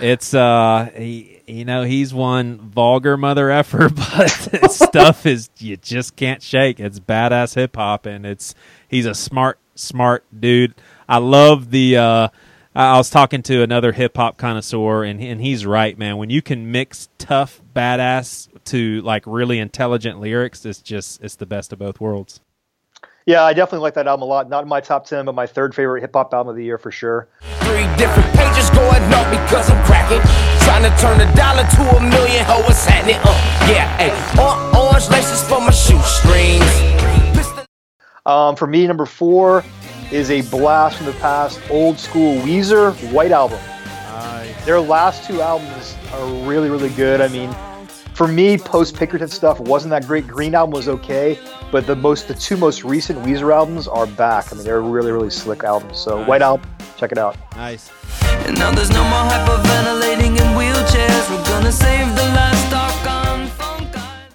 it's 0.00 0.34
uh, 0.34 0.90
he, 0.96 1.42
you 1.46 1.64
know, 1.64 1.84
he's 1.84 2.12
one 2.12 2.58
vulgar 2.58 3.16
mother 3.16 3.50
effer, 3.50 3.88
but 3.90 4.28
stuff 4.70 5.26
is 5.26 5.50
you 5.58 5.76
just 5.76 6.16
can't 6.16 6.42
shake. 6.42 6.80
It's 6.80 7.00
badass 7.00 7.54
hip 7.54 7.76
hop, 7.76 8.06
and 8.06 8.26
it's 8.26 8.54
he's 8.88 9.06
a 9.06 9.14
smart, 9.14 9.58
smart 9.74 10.24
dude. 10.38 10.74
I 11.08 11.18
love 11.18 11.70
the. 11.70 11.96
uh 11.96 12.28
I 12.74 12.94
I 12.94 12.96
was 12.98 13.08
talking 13.08 13.42
to 13.44 13.62
another 13.62 13.92
hip 13.92 14.16
hop 14.16 14.36
connoisseur, 14.36 15.04
and 15.04 15.20
and 15.20 15.40
he's 15.40 15.64
right, 15.64 15.96
man. 15.98 16.18
When 16.18 16.30
you 16.30 16.42
can 16.42 16.70
mix 16.70 17.08
tough 17.18 17.60
badass 17.74 18.48
to 18.66 19.00
like 19.02 19.24
really 19.26 19.58
intelligent 19.58 20.20
lyrics, 20.20 20.64
it's 20.66 20.82
just 20.82 21.22
it's 21.22 21.36
the 21.36 21.46
best 21.46 21.72
of 21.72 21.78
both 21.78 22.00
worlds. 22.00 22.40
Yeah, 23.26 23.42
I 23.42 23.54
definitely 23.54 23.82
like 23.82 23.94
that 23.94 24.06
album 24.06 24.22
a 24.22 24.26
lot. 24.26 24.48
Not 24.48 24.62
in 24.62 24.68
my 24.68 24.80
top 24.80 25.04
ten, 25.04 25.24
but 25.24 25.34
my 25.34 25.48
third 25.48 25.74
favorite 25.74 26.00
hip 26.00 26.12
hop 26.14 26.32
album 26.32 26.50
of 26.50 26.56
the 26.56 26.62
year 26.62 26.78
for 26.78 26.92
sure. 26.92 27.28
Three 27.60 27.86
different 27.96 28.32
pages 28.34 28.70
going 28.70 29.02
up 29.12 29.28
because 29.30 29.68
I'm 29.68 29.84
cracking. 29.84 30.20
Trying 30.62 30.84
to 30.84 30.96
turn 30.96 31.20
a 31.20 31.34
dollar 31.34 31.64
to 31.64 31.96
a 31.96 32.00
million. 32.00 32.44
Ho, 32.44 32.60
what's 32.60 32.84
happening? 32.84 33.16
Uh, 33.24 33.66
yeah, 33.68 33.96
hey. 33.98 34.12
Or- 34.40 34.90
orange 34.90 35.10
laces 35.10 35.42
for 35.42 35.60
my 35.60 35.72
shoestrings. 35.72 36.62
Um, 38.26 38.54
for 38.54 38.68
me, 38.68 38.86
number 38.86 39.06
four 39.06 39.64
is 40.12 40.30
a 40.30 40.42
blast 40.42 40.98
from 40.98 41.06
the 41.06 41.12
past, 41.14 41.60
old 41.68 41.98
school 41.98 42.36
Weezer 42.42 42.94
White 43.12 43.32
Album. 43.32 43.58
Their 44.64 44.80
last 44.80 45.24
two 45.24 45.40
albums 45.40 45.96
are 46.12 46.26
really, 46.44 46.68
really 46.70 46.88
good. 46.90 47.20
I 47.20 47.28
mean, 47.28 47.54
for 48.16 48.26
me, 48.26 48.56
post 48.56 48.96
Pinkerton 48.96 49.28
stuff 49.28 49.60
wasn't 49.60 49.90
that 49.90 50.06
great. 50.06 50.26
Green 50.26 50.54
album 50.54 50.72
was 50.72 50.88
okay, 50.88 51.38
but 51.70 51.86
the 51.86 51.94
most, 51.94 52.28
the 52.28 52.34
two 52.34 52.56
most 52.56 52.82
recent 52.82 53.18
Weezer 53.18 53.54
albums 53.54 53.86
are 53.86 54.06
back. 54.06 54.50
I 54.50 54.56
mean, 54.56 54.64
they're 54.64 54.80
really, 54.80 55.12
really 55.12 55.28
slick 55.28 55.64
albums. 55.64 55.98
So 55.98 56.24
White 56.24 56.40
Album, 56.40 56.66
check 56.96 57.12
it 57.12 57.18
out. 57.18 57.36
Nice. 57.56 57.90
And 58.46 58.58
now 58.58 58.70
there's 58.70 58.88
no 58.88 59.02
more 59.04 59.20
hyperventilating 59.30 60.30
in 60.30 60.56
wheelchairs. 60.56 61.30
We're 61.30 61.44
gonna 61.44 61.70
save 61.70 62.08
the 62.16 62.22
livestock 62.22 63.06
on. 63.10 63.26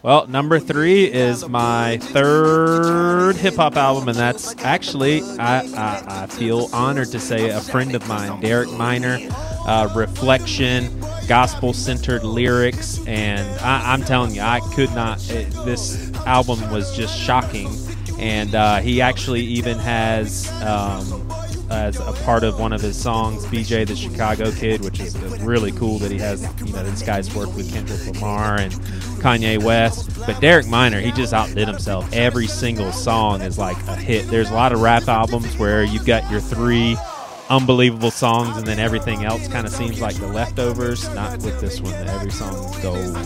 Well, 0.03 0.27
number 0.27 0.59
three 0.59 1.11
is 1.11 1.47
my 1.47 1.97
third 1.97 3.35
hip 3.35 3.55
hop 3.55 3.77
album, 3.77 4.09
and 4.09 4.17
that's 4.17 4.55
actually 4.63 5.23
I, 5.39 5.61
I 5.61 6.23
I 6.23 6.27
feel 6.27 6.69
honored 6.71 7.07
to 7.09 7.19
say 7.19 7.49
a 7.49 7.61
friend 7.61 7.95
of 7.95 8.07
mine, 8.07 8.41
Derek 8.41 8.71
Minor. 8.71 9.17
Uh, 9.63 9.87
reflection, 9.95 11.00
gospel 11.31 11.71
centered 11.71 12.25
lyrics, 12.25 12.99
and 13.07 13.57
I, 13.61 13.93
I'm 13.93 14.03
telling 14.03 14.35
you, 14.35 14.41
I 14.41 14.59
could 14.73 14.93
not. 14.93 15.17
It, 15.29 15.49
this 15.63 16.13
album 16.25 16.69
was 16.69 16.93
just 16.93 17.17
shocking, 17.17 17.69
and 18.19 18.53
uh, 18.53 18.81
he 18.81 18.99
actually 18.99 19.39
even 19.39 19.79
has. 19.79 20.51
Um, 20.61 21.25
as 21.69 21.97
a 22.01 22.11
part 22.25 22.43
of 22.43 22.59
one 22.59 22.73
of 22.73 22.81
his 22.81 23.01
songs, 23.01 23.45
BJ 23.45 23.87
the 23.87 23.95
Chicago 23.95 24.51
Kid, 24.51 24.83
which 24.83 24.99
is 24.99 25.17
really 25.39 25.71
cool 25.71 25.99
that 25.99 26.11
he 26.11 26.17
has, 26.17 26.41
you 26.65 26.73
know, 26.73 26.83
this 26.83 27.01
guy's 27.01 27.33
worked 27.33 27.55
with 27.55 27.71
Kendrick 27.71 28.05
Lamar 28.07 28.59
and 28.59 28.73
Kanye 29.23 29.57
West. 29.63 30.09
But 30.25 30.41
Derek 30.41 30.67
Minor, 30.67 30.99
he 30.99 31.13
just 31.13 31.33
outdid 31.33 31.69
himself. 31.69 32.11
Every 32.11 32.47
single 32.47 32.91
song 32.91 33.41
is 33.41 33.57
like 33.57 33.77
a 33.87 33.95
hit. 33.95 34.27
There's 34.27 34.49
a 34.51 34.53
lot 34.53 34.73
of 34.73 34.81
rap 34.81 35.07
albums 35.07 35.57
where 35.57 35.85
you've 35.85 36.05
got 36.05 36.29
your 36.29 36.41
three 36.41 36.97
unbelievable 37.51 38.11
songs 38.11 38.57
and 38.57 38.65
then 38.65 38.79
everything 38.79 39.25
else 39.25 39.47
kind 39.47 39.67
of 39.67 39.73
seems 39.73 39.99
like 40.01 40.15
the 40.15 40.27
leftovers. 40.27 41.07
Not 41.13 41.41
with 41.43 41.59
this 41.59 41.81
one. 41.81 41.93
Every 42.07 42.31
song 42.31 42.55
is 42.73 42.77
gold. 42.81 43.17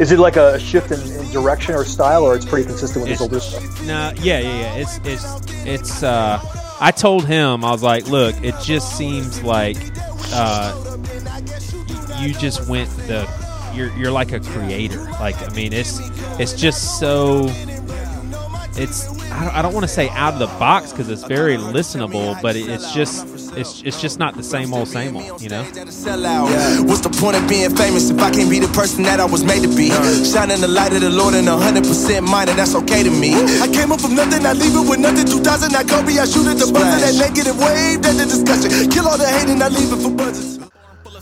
Is 0.00 0.12
it 0.12 0.18
like 0.18 0.36
a 0.36 0.58
shift 0.58 0.92
in, 0.92 1.00
in 1.00 1.30
direction 1.30 1.74
or 1.74 1.84
style, 1.84 2.24
or 2.24 2.34
it's 2.34 2.46
pretty 2.46 2.66
consistent 2.66 3.02
with 3.02 3.10
his 3.10 3.20
older 3.20 3.40
stuff? 3.40 3.62
No, 3.82 4.12
yeah, 4.22 4.38
yeah, 4.38 4.60
yeah. 4.60 4.74
It's 4.76 4.98
it's 5.04 5.26
it's. 5.66 6.02
Uh, 6.02 6.40
I 6.80 6.90
told 6.90 7.26
him 7.26 7.64
I 7.64 7.70
was 7.70 7.82
like, 7.82 8.08
look, 8.08 8.34
it 8.42 8.54
just 8.62 8.96
seems 8.96 9.42
like 9.42 9.76
uh, 10.32 10.96
you 12.18 12.32
just 12.32 12.66
went 12.68 12.88
the. 13.08 13.28
You're 13.74 13.94
you're 13.96 14.10
like 14.10 14.32
a 14.32 14.40
creator. 14.40 15.02
Like 15.02 15.40
I 15.42 15.52
mean, 15.54 15.72
it's 15.74 16.00
it's 16.38 16.54
just 16.54 16.98
so. 16.98 17.46
It's 18.76 19.19
I 19.32 19.44
don't, 19.44 19.54
I 19.56 19.62
don't 19.62 19.74
want 19.74 19.84
to 19.84 19.92
say 19.92 20.08
out 20.10 20.34
of 20.34 20.38
the 20.40 20.46
box 20.58 20.90
because 20.90 21.08
it's 21.08 21.24
very 21.24 21.56
listenable, 21.56 22.40
but 22.42 22.56
it's 22.56 22.92
just 22.92 23.26
it's 23.56 23.82
it's 23.82 24.00
just 24.00 24.18
not 24.18 24.36
the 24.36 24.42
same 24.42 24.74
old 24.74 24.88
same 24.88 25.16
old. 25.16 25.40
You 25.40 25.48
know. 25.48 25.62
What's 25.62 27.00
the 27.00 27.14
point 27.20 27.36
of 27.36 27.48
being 27.48 27.74
famous 27.74 28.10
if 28.10 28.18
I 28.20 28.30
can't 28.30 28.50
be 28.50 28.58
the 28.58 28.72
person 28.74 29.04
that 29.04 29.20
I 29.20 29.24
was 29.24 29.44
made 29.44 29.62
to 29.62 29.68
be? 29.68 29.90
Shining 30.24 30.60
the 30.60 30.68
light 30.68 30.92
of 30.92 31.00
the 31.00 31.10
Lord 31.10 31.34
and 31.34 31.48
100% 31.48 32.22
mine, 32.28 32.48
and 32.48 32.58
that's 32.58 32.74
okay 32.74 33.02
to 33.02 33.10
me. 33.10 33.34
I 33.60 33.68
came 33.68 33.92
up 33.92 34.00
from 34.00 34.14
nothing, 34.14 34.44
I 34.44 34.52
leave 34.52 34.74
it 34.74 34.88
with 34.88 35.00
nothing. 35.00 35.26
2000, 35.26 35.74
I 35.74 35.84
Kobe, 35.84 36.18
I 36.18 36.24
shoot 36.24 36.46
at 36.46 36.58
the 36.58 36.70
buzzer. 36.72 37.00
That 37.00 37.16
negative 37.18 37.58
wave, 37.58 38.02
that's 38.02 38.18
the 38.18 38.26
discussion. 38.26 38.90
Kill 38.90 39.08
all 39.08 39.18
the 39.18 39.26
hate 39.26 39.48
and 39.48 39.62
I 39.62 39.68
leave 39.68 39.92
it 39.92 40.02
for 40.02 40.10
buzzers. 40.10 40.59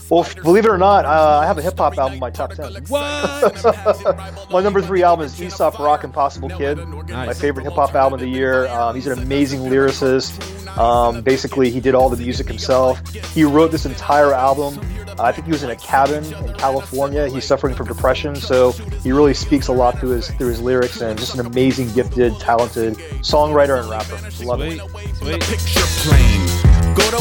Well, 0.09 0.27
believe 0.41 0.65
it 0.65 0.71
or 0.71 0.77
not, 0.77 1.05
uh, 1.05 1.39
I 1.41 1.45
have 1.45 1.59
a 1.59 1.61
hip 1.61 1.77
hop 1.77 1.97
album 1.97 2.13
in 2.13 2.19
my 2.19 2.31
top 2.31 2.53
ten. 2.53 2.73
What? 2.87 4.47
My 4.51 4.61
number 4.61 4.81
three 4.81 5.03
album 5.03 5.25
is 5.25 5.39
Aesop 5.39 5.77
Rock 5.77 6.03
Impossible 6.03 6.49
Kid. 6.49 6.79
My 7.09 7.33
favorite 7.33 7.63
hip 7.63 7.73
hop 7.73 7.93
album 7.93 8.15
of 8.15 8.19
the 8.19 8.27
year. 8.27 8.67
Um, 8.67 8.95
he's 8.95 9.05
an 9.05 9.19
amazing 9.19 9.59
lyricist. 9.61 10.77
Um, 10.77 11.21
basically, 11.21 11.69
he 11.69 11.79
did 11.79 11.93
all 11.93 12.09
the 12.09 12.17
music 12.17 12.47
himself. 12.47 13.07
He 13.33 13.43
wrote 13.43 13.71
this 13.71 13.85
entire 13.85 14.33
album. 14.33 14.79
Uh, 15.19 15.23
I 15.23 15.31
think 15.31 15.45
he 15.45 15.51
was 15.51 15.61
in 15.61 15.69
a 15.69 15.75
cabin 15.75 16.23
in 16.45 16.53
California. 16.55 17.27
He's 17.29 17.45
suffering 17.45 17.75
from 17.75 17.87
depression, 17.87 18.35
so 18.35 18.71
he 19.03 19.11
really 19.11 19.33
speaks 19.35 19.67
a 19.67 19.73
lot 19.73 19.99
through 19.99 20.11
his 20.11 20.31
through 20.31 20.47
his 20.49 20.61
lyrics. 20.61 21.01
And 21.01 21.19
just 21.19 21.35
an 21.35 21.45
amazing, 21.45 21.93
gifted, 21.93 22.33
talented 22.39 22.95
songwriter 23.21 23.79
and 23.79 23.89
rapper. 23.89 24.17
Love 24.43 24.61
it. 24.61 24.79
Sweet, 25.59 26.68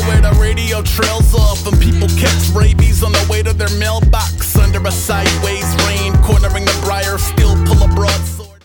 sweet. 0.03 0.11
picture 0.11 0.23
plane. 0.23 0.23
Go 0.23 0.23
to 0.23 0.23
where 0.23 0.23
the 0.23 0.41
radio 0.41 0.83
trails 0.83 1.35
off 1.35 1.67
and 1.67 1.81
people 1.81 2.09
catch 2.19 2.49
rabies 2.55 3.03
on 3.03 3.13
the 3.13 3.27
way 3.31 3.43
to 3.43 3.53
their 3.53 3.71
mailbox 3.79 4.57
under 4.57 4.81
a 4.87 4.91
sideways 4.91 5.65
rain, 5.87 6.15
cornering 6.23 6.65
the 6.65 6.81
briar, 6.85 7.19
still 7.19 7.55
pull 7.67 7.83
a 7.83 7.89
broadsword. 7.95 8.65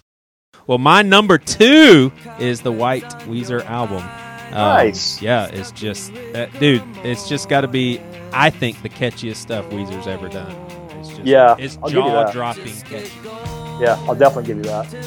Well, 0.68 0.78
my 0.78 1.02
number 1.02 1.38
two 1.38 2.12
is 2.40 2.62
the 2.62 2.72
White 2.72 3.10
Weezer 3.28 3.66
album. 3.66 4.04
Um, 4.54 4.54
Nice. 4.54 5.22
Yeah, 5.22 5.48
it's 5.48 5.72
just, 5.72 6.14
uh, 6.36 6.46
dude, 6.60 6.84
it's 7.04 7.28
just 7.28 7.50
got 7.50 7.62
to 7.62 7.68
be, 7.68 8.00
I 8.32 8.50
think, 8.50 8.82
the 8.82 8.90
catchiest 8.90 9.38
stuff 9.38 9.66
Weezer's 9.72 10.08
ever 10.08 10.30
done. 10.30 10.52
It's 11.00 11.10
just, 11.10 11.26
Yeah, 11.26 11.56
it's 11.60 11.78
I'll 11.84 11.90
give 11.90 12.06
you 12.06 12.12
that. 12.12 12.28
jaw 12.28 12.32
dropping 12.32 12.74
catchy. 12.82 13.12
Yeah, 13.82 13.98
I'll 14.08 14.16
definitely 14.16 14.46
give 14.54 14.58
you 14.58 14.64
that. 14.64 14.94
You 14.94 15.00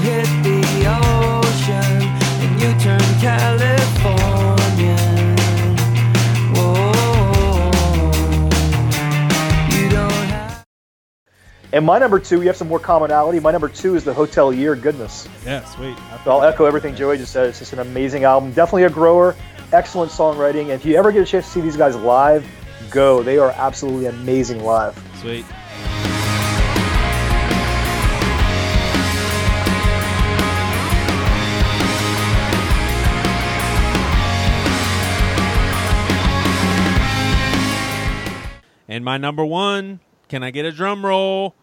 hit 0.00 0.26
the 0.44 0.86
ocean 0.86 2.02
and 2.40 2.60
you 2.62 2.72
turn 2.80 3.00
California. 3.20 4.53
And 11.74 11.84
my 11.84 11.98
number 11.98 12.20
two, 12.20 12.38
we 12.38 12.46
have 12.46 12.56
some 12.56 12.68
more 12.68 12.78
commonality. 12.78 13.40
My 13.40 13.50
number 13.50 13.68
two 13.68 13.96
is 13.96 14.04
the 14.04 14.14
Hotelier 14.14 14.80
Goodness. 14.80 15.28
Yeah, 15.44 15.64
sweet. 15.64 15.96
So 16.22 16.30
I'll 16.30 16.44
echo 16.44 16.66
everything 16.66 16.94
Joey 16.94 17.18
just 17.18 17.32
said. 17.32 17.48
It's 17.48 17.58
just 17.58 17.72
an 17.72 17.80
amazing 17.80 18.22
album. 18.22 18.52
Definitely 18.52 18.84
a 18.84 18.90
grower. 18.90 19.34
Excellent 19.72 20.12
songwriting. 20.12 20.60
And 20.60 20.70
if 20.70 20.84
you 20.86 20.94
ever 20.94 21.10
get 21.10 21.22
a 21.22 21.26
chance 21.26 21.46
to 21.46 21.50
see 21.50 21.60
these 21.60 21.76
guys 21.76 21.96
live, 21.96 22.46
go. 22.92 23.24
They 23.24 23.38
are 23.38 23.50
absolutely 23.50 24.06
amazing 24.06 24.62
live. 24.62 24.96
Sweet. 25.20 25.44
And 38.86 39.04
my 39.04 39.18
number 39.18 39.44
one, 39.44 39.98
can 40.28 40.44
I 40.44 40.52
get 40.52 40.64
a 40.64 40.70
drum 40.70 41.04
roll? 41.04 41.56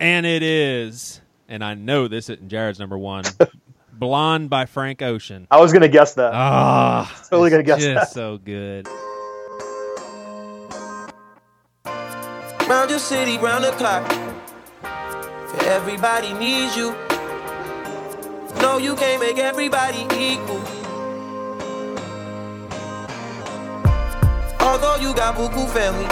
And 0.00 0.24
it 0.26 0.42
is, 0.42 1.20
and 1.48 1.64
I 1.64 1.74
know 1.74 2.06
this 2.08 2.28
isn't 2.30 2.48
Jared's 2.48 2.78
number 2.78 2.96
one, 2.96 3.24
Blonde 3.92 4.48
by 4.48 4.66
Frank 4.66 5.02
Ocean. 5.02 5.46
I 5.50 5.60
was 5.60 5.72
going 5.72 5.82
to 5.82 5.88
guess 5.88 6.14
that. 6.14 6.32
Ah, 6.32 7.12
Totally 7.30 7.50
gonna 7.50 7.64
guess 7.64 7.82
just 7.82 7.94
that. 7.94 8.10
so 8.12 8.38
good. 8.38 8.86
Round 12.68 12.90
your 12.90 12.98
city, 12.98 13.38
round 13.38 13.64
the 13.64 13.70
clock. 13.72 14.06
Everybody 15.64 16.32
needs 16.34 16.76
you. 16.76 16.92
No, 18.60 18.78
you 18.78 18.94
can't 18.94 19.20
make 19.20 19.38
everybody 19.38 20.02
equal. 20.14 20.62
Although 24.60 24.96
you 25.00 25.14
got 25.14 25.34
buku 25.36 25.66
family, 25.70 26.04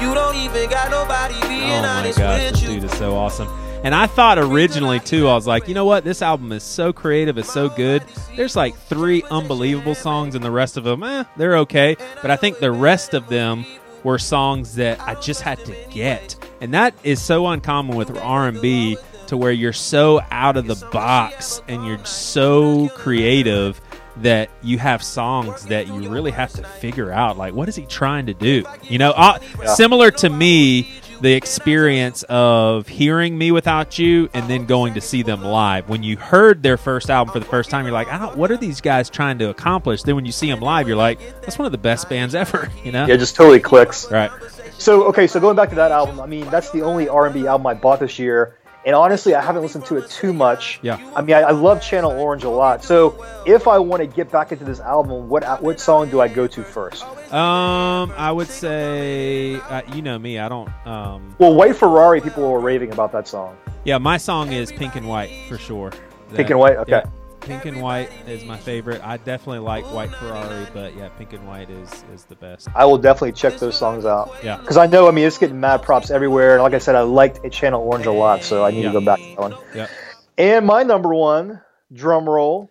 you 0.00 0.14
don't 0.14 0.36
even 0.36 0.68
got 0.70 0.90
nobody 0.90 1.34
being 1.48 1.70
Oh 1.72 1.82
my 1.82 1.88
honest 1.88 2.18
gosh, 2.18 2.40
with 2.42 2.52
this 2.52 2.62
you. 2.62 2.68
dude 2.68 2.84
is 2.84 2.92
so 2.98 3.14
awesome. 3.16 3.48
And 3.82 3.94
I 3.94 4.06
thought 4.06 4.38
originally 4.38 5.00
too, 5.00 5.26
I 5.28 5.34
was 5.34 5.46
like, 5.46 5.66
you 5.66 5.74
know 5.74 5.86
what? 5.86 6.04
This 6.04 6.20
album 6.20 6.52
is 6.52 6.62
so 6.62 6.92
creative, 6.92 7.38
it's 7.38 7.50
so 7.52 7.68
good. 7.70 8.04
There's 8.36 8.54
like 8.54 8.76
three 8.76 9.22
unbelievable 9.30 9.94
songs, 9.94 10.34
and 10.34 10.44
the 10.44 10.50
rest 10.50 10.76
of 10.76 10.84
them, 10.84 11.02
eh, 11.02 11.24
they're 11.36 11.56
okay. 11.58 11.96
But 12.20 12.30
I 12.30 12.36
think 12.36 12.58
the 12.58 12.72
rest 12.72 13.14
of 13.14 13.28
them 13.28 13.64
were 14.04 14.18
songs 14.18 14.74
that 14.74 15.00
I 15.00 15.14
just 15.20 15.40
had 15.42 15.64
to 15.64 15.74
get, 15.90 16.36
and 16.60 16.74
that 16.74 16.94
is 17.04 17.22
so 17.22 17.46
uncommon 17.46 17.96
with 17.96 18.14
R 18.18 18.48
and 18.48 18.60
B 18.60 18.98
to 19.28 19.36
where 19.36 19.52
you're 19.52 19.72
so 19.72 20.20
out 20.30 20.56
of 20.58 20.66
the 20.66 20.74
box 20.90 21.62
and 21.68 21.86
you're 21.86 22.04
so 22.04 22.88
creative 22.90 23.80
that 24.22 24.50
you 24.62 24.78
have 24.78 25.02
songs 25.02 25.64
that 25.66 25.86
you 25.86 26.08
really 26.08 26.30
have 26.30 26.52
to 26.52 26.62
figure 26.62 27.10
out 27.10 27.36
like 27.36 27.54
what 27.54 27.68
is 27.68 27.76
he 27.76 27.86
trying 27.86 28.26
to 28.26 28.34
do? 28.34 28.64
You 28.82 28.98
know 28.98 29.10
uh, 29.10 29.38
similar 29.66 30.10
to 30.12 30.30
me 30.30 30.90
the 31.20 31.34
experience 31.34 32.22
of 32.24 32.88
hearing 32.88 33.38
mewithoutYou 33.38 34.30
and 34.32 34.48
then 34.48 34.64
going 34.64 34.94
to 34.94 35.00
see 35.00 35.22
them 35.22 35.42
live. 35.42 35.88
When 35.88 36.02
you 36.02 36.16
heard 36.16 36.62
their 36.62 36.78
first 36.78 37.10
album 37.10 37.32
for 37.32 37.40
the 37.40 37.44
first 37.44 37.70
time 37.70 37.84
you're 37.84 37.92
like 37.92 38.08
I 38.08 38.18
don't, 38.18 38.36
what 38.36 38.50
are 38.50 38.56
these 38.56 38.80
guys 38.80 39.10
trying 39.10 39.38
to 39.38 39.50
accomplish? 39.50 40.02
Then 40.02 40.16
when 40.16 40.24
you 40.24 40.32
see 40.32 40.50
them 40.50 40.60
live 40.60 40.88
you're 40.88 40.96
like 40.96 41.18
that's 41.42 41.58
one 41.58 41.66
of 41.66 41.72
the 41.72 41.78
best 41.78 42.08
bands 42.08 42.34
ever 42.34 42.70
you 42.84 42.92
know? 42.92 43.06
Yeah, 43.06 43.14
it 43.14 43.18
just 43.18 43.36
totally 43.36 43.60
clicks. 43.60 44.10
right. 44.10 44.30
So 44.78 45.04
okay, 45.08 45.26
so 45.26 45.40
going 45.40 45.56
back 45.56 45.68
to 45.70 45.74
that 45.74 45.92
album, 45.92 46.20
I 46.20 46.26
mean 46.26 46.48
that's 46.48 46.70
the 46.70 46.82
only 46.82 47.06
R 47.06 47.26
and 47.26 47.34
B 47.34 47.46
album 47.46 47.66
I 47.66 47.74
bought 47.74 48.00
this 48.00 48.18
year, 48.18 48.56
and 48.84 48.94
honestly, 48.94 49.34
I 49.34 49.42
haven't 49.42 49.62
listened 49.62 49.84
to 49.86 49.96
it 49.96 50.08
too 50.08 50.32
much. 50.32 50.80
Yeah. 50.82 50.98
I 51.14 51.22
mean, 51.22 51.36
I, 51.36 51.40
I 51.40 51.50
love 51.50 51.82
Channel 51.82 52.12
Orange 52.12 52.44
a 52.44 52.50
lot. 52.50 52.82
So 52.82 53.24
if 53.46 53.68
I 53.68 53.78
want 53.78 54.00
to 54.00 54.06
get 54.06 54.30
back 54.30 54.52
into 54.52 54.64
this 54.64 54.80
album, 54.80 55.28
what 55.28 55.62
what 55.62 55.78
song 55.80 56.08
do 56.10 56.20
I 56.20 56.28
go 56.28 56.46
to 56.46 56.62
first? 56.62 57.04
um 57.32 58.12
i 58.16 58.32
would 58.32 58.48
say 58.48 59.54
uh, 59.54 59.82
you 59.94 60.02
know 60.02 60.18
me 60.18 60.40
i 60.40 60.48
don't 60.48 60.68
um 60.84 61.32
Well, 61.38 61.54
White 61.54 61.76
Ferrari, 61.76 62.20
people 62.20 62.50
were 62.50 62.58
raving 62.58 62.90
about 62.92 63.12
that 63.12 63.28
song. 63.28 63.56
Yeah, 63.84 63.98
my 63.98 64.16
song 64.16 64.52
is 64.52 64.72
Pink 64.72 64.96
and 64.96 65.06
White 65.08 65.30
for 65.48 65.56
sure. 65.56 65.92
Pink 66.34 66.50
and 66.50 66.58
White, 66.58 66.76
okay. 66.78 66.90
yeah, 66.90 67.04
Pink 67.40 67.64
and 67.64 67.80
White 67.80 68.10
is 68.26 68.44
my 68.44 68.56
favorite. 68.56 69.00
I 69.02 69.16
definitely 69.16 69.60
like 69.60 69.84
White 69.92 70.10
Ferrari, 70.14 70.66
but 70.74 70.94
yeah, 70.96 71.08
Pink 71.08 71.32
and 71.32 71.46
White 71.46 71.70
is 71.70 72.04
is 72.12 72.24
the 72.24 72.36
best. 72.36 72.68
I 72.74 72.84
will 72.84 72.98
definitely 72.98 73.32
check 73.32 73.56
those 73.58 73.76
songs 73.76 74.04
out. 74.04 74.32
Yeah. 74.44 74.58
Because 74.58 74.76
I 74.76 74.86
know, 74.86 75.08
I 75.08 75.10
mean, 75.10 75.26
it's 75.26 75.38
getting 75.38 75.58
mad 75.58 75.82
props 75.82 76.10
everywhere. 76.10 76.54
And 76.54 76.62
like 76.62 76.74
I 76.74 76.78
said, 76.78 76.94
I 76.96 77.00
liked 77.02 77.50
Channel 77.50 77.82
Orange 77.82 78.06
a 78.06 78.12
lot, 78.12 78.42
so 78.44 78.64
I 78.64 78.70
need 78.70 78.82
Yeah. 78.82 78.92
to 78.92 79.00
go 79.00 79.04
back 79.04 79.18
to 79.18 79.24
that 79.24 79.38
one. 79.38 79.54
Yeah. 79.74 79.86
And 80.38 80.66
my 80.66 80.82
number 80.82 81.14
one, 81.14 81.60
drum 81.92 82.28
roll. 82.28 82.70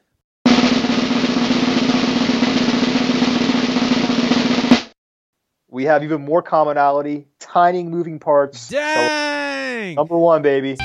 We 5.71 5.83
have 5.85 6.03
even 6.03 6.21
more 6.25 6.41
commonality, 6.41 7.27
tiny 7.39 7.83
moving 7.83 8.19
parts. 8.19 8.59
So, 8.59 8.75
Dang! 8.75 9.95
number 9.95 10.17
one, 10.17 10.41
baby. 10.41 10.75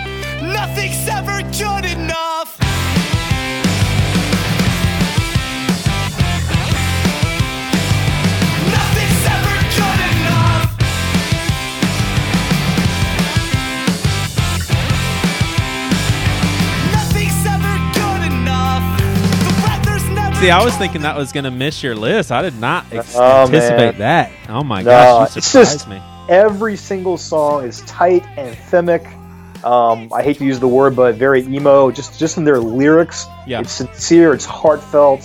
Nothing's 0.43 1.09
ever 1.09 1.41
good 1.53 1.85
enough. 1.91 2.14
See, 20.45 20.51
I 20.51 20.63
was 20.63 20.77
thinking 20.77 21.01
that 21.01 21.17
was 21.17 21.33
going 21.33 21.45
to 21.45 21.51
miss 21.51 21.83
your 21.83 21.95
list. 21.97 22.31
I 22.31 22.43
did 22.43 22.61
not 22.61 22.85
ex- 22.93 23.15
Oh, 23.17 23.45
anticipate 23.47 23.93
man. 23.93 23.99
that. 24.01 24.31
Oh 24.51 24.63
my 24.63 24.83
No, 24.83 24.91
gosh, 24.91 25.35
you 25.37 25.39
it's 25.39 25.47
surprised 25.47 25.73
just- 25.73 25.89
me. 25.89 26.03
Every 26.29 26.77
single 26.77 27.17
song 27.17 27.65
is 27.65 27.81
tight, 27.87 28.25
anthemic. 28.37 29.07
Um, 29.65 30.13
I 30.13 30.23
hate 30.23 30.37
to 30.41 30.45
use 30.45 30.61
the 30.61 30.69
word, 30.69 30.95
but 30.97 31.15
very 31.15 31.41
emo. 31.47 31.91
Just 31.91 32.19
just 32.19 32.37
in 32.37 32.45
their 32.45 32.59
lyrics, 32.59 33.27
Yeah. 33.47 33.61
it's 33.61 33.73
sincere, 33.73 34.35
it's 34.35 34.45
heartfelt. 34.45 35.23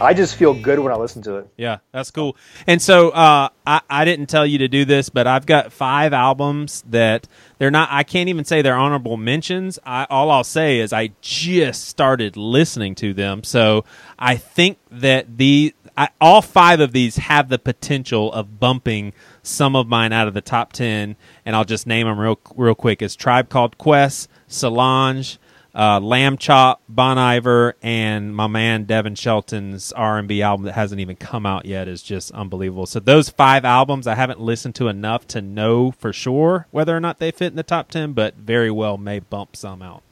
I 0.00 0.14
just 0.14 0.36
feel 0.36 0.54
good 0.54 0.78
when 0.78 0.92
I 0.92 0.96
listen 0.96 1.22
to 1.22 1.36
it. 1.36 1.48
Yeah, 1.56 1.78
that's 1.92 2.10
cool. 2.10 2.36
And 2.66 2.80
so 2.80 3.10
uh, 3.10 3.48
I, 3.66 3.80
I 3.90 4.04
didn't 4.04 4.26
tell 4.26 4.46
you 4.46 4.58
to 4.58 4.68
do 4.68 4.84
this, 4.84 5.08
but 5.08 5.26
I've 5.26 5.46
got 5.46 5.72
five 5.72 6.12
albums 6.12 6.84
that 6.88 7.26
they're 7.58 7.70
not. 7.70 7.88
I 7.90 8.04
can't 8.04 8.28
even 8.28 8.44
say 8.44 8.62
they're 8.62 8.76
honorable 8.76 9.16
mentions. 9.16 9.78
I, 9.84 10.06
all 10.08 10.30
I'll 10.30 10.44
say 10.44 10.78
is 10.78 10.92
I 10.92 11.10
just 11.20 11.86
started 11.88 12.36
listening 12.36 12.94
to 12.96 13.12
them, 13.12 13.42
so 13.42 13.84
I 14.18 14.36
think 14.36 14.78
that 14.90 15.38
the 15.38 15.74
I, 15.96 16.10
all 16.20 16.42
five 16.42 16.78
of 16.78 16.92
these 16.92 17.16
have 17.16 17.48
the 17.48 17.58
potential 17.58 18.32
of 18.32 18.60
bumping 18.60 19.12
some 19.42 19.74
of 19.74 19.88
mine 19.88 20.12
out 20.12 20.28
of 20.28 20.34
the 20.34 20.40
top 20.40 20.72
ten. 20.72 21.16
And 21.44 21.56
I'll 21.56 21.64
just 21.64 21.86
name 21.86 22.06
them 22.06 22.20
real 22.20 22.38
real 22.54 22.76
quick: 22.76 23.02
is 23.02 23.16
Tribe 23.16 23.48
Called 23.48 23.78
Quest, 23.78 24.28
Solange 24.46 25.38
uh, 25.74 26.00
Lambchop, 26.00 26.78
Bon 26.88 27.18
Iver, 27.18 27.76
and 27.82 28.34
my 28.34 28.46
man 28.46 28.84
Devin 28.84 29.14
Shelton's 29.14 29.92
R 29.92 30.18
and 30.18 30.28
B 30.28 30.42
album 30.42 30.66
that 30.66 30.72
hasn't 30.72 31.00
even 31.00 31.16
come 31.16 31.46
out 31.46 31.66
yet 31.66 31.88
is 31.88 32.02
just 32.02 32.30
unbelievable. 32.32 32.86
So 32.86 33.00
those 33.00 33.28
five 33.28 33.64
albums 33.64 34.06
I 34.06 34.14
haven't 34.14 34.40
listened 34.40 34.74
to 34.76 34.88
enough 34.88 35.26
to 35.28 35.42
know 35.42 35.90
for 35.92 36.12
sure 36.12 36.66
whether 36.70 36.96
or 36.96 37.00
not 37.00 37.18
they 37.18 37.30
fit 37.30 37.48
in 37.48 37.56
the 37.56 37.62
top 37.62 37.90
ten, 37.90 38.12
but 38.12 38.34
very 38.34 38.70
well 38.70 38.96
may 38.98 39.20
bump 39.20 39.56
some 39.56 39.82
out. 39.82 40.02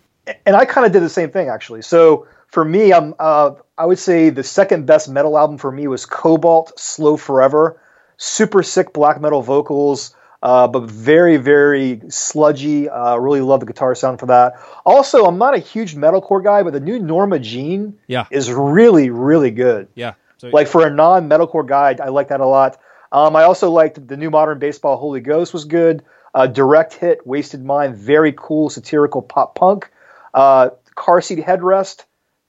and 0.44 0.56
I 0.56 0.64
kind 0.64 0.86
of 0.86 0.92
did 0.92 1.02
the 1.02 1.08
same 1.08 1.30
thing 1.30 1.48
actually. 1.48 1.82
So 1.82 2.26
for 2.48 2.64
me, 2.64 2.92
I'm 2.92 3.14
uh, 3.18 3.52
I 3.76 3.86
would 3.86 3.98
say 3.98 4.30
the 4.30 4.42
second 4.42 4.86
best 4.86 5.08
metal 5.08 5.36
album 5.36 5.58
for 5.58 5.70
me 5.70 5.86
was 5.88 6.06
Cobalt 6.06 6.78
Slow 6.78 7.16
Forever. 7.16 7.80
Super 8.16 8.62
sick 8.62 8.92
black 8.94 9.20
metal 9.20 9.42
vocals, 9.42 10.14
uh, 10.42 10.68
but 10.68 10.84
very 10.90 11.36
very 11.36 12.00
sludgy. 12.08 12.88
Uh, 12.88 13.16
really 13.16 13.40
love 13.40 13.60
the 13.60 13.66
guitar 13.66 13.94
sound 13.94 14.20
for 14.20 14.26
that. 14.26 14.54
Also, 14.84 15.24
I'm 15.26 15.38
not 15.38 15.54
a 15.54 15.58
huge 15.58 15.94
metalcore 15.96 16.42
guy, 16.42 16.62
but 16.62 16.72
the 16.72 16.80
new 16.80 16.98
Norma 16.98 17.38
Jean 17.38 17.98
Yeah. 18.06 18.26
is 18.30 18.50
really 18.52 19.10
really 19.10 19.50
good. 19.50 19.88
Yeah, 19.94 20.14
so 20.38 20.48
Like 20.48 20.68
for 20.68 20.86
a 20.86 20.90
non-metalcore 20.90 21.66
guy, 21.66 21.96
I 22.02 22.08
like 22.08 22.28
that 22.28 22.40
a 22.40 22.46
lot. 22.46 22.78
Um, 23.12 23.36
I 23.36 23.44
also 23.44 23.70
liked 23.70 24.06
the 24.06 24.16
new 24.16 24.30
modern 24.30 24.58
baseball 24.58 24.96
Holy 24.96 25.20
Ghost 25.20 25.52
was 25.52 25.64
good. 25.64 26.04
Uh, 26.34 26.46
direct 26.46 26.92
hit, 26.94 27.26
Wasted 27.26 27.64
Mind, 27.64 27.96
very 27.96 28.32
cool 28.36 28.68
satirical 28.68 29.22
pop 29.22 29.54
punk. 29.54 29.90
Uh, 30.34 30.70
car 30.94 31.22
seat 31.22 31.38
headrest, 31.38 32.04